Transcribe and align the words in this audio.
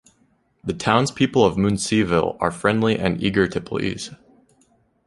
The 0.63 0.73
townspeople 0.73 1.45
of 1.45 1.57
Munsieville 1.57 2.35
are 2.39 2.49
friendly 2.49 2.97
and 2.97 3.21
eager 3.21 3.47
to 3.47 3.61
please. 3.61 4.09